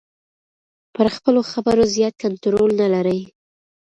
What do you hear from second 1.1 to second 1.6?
خپلو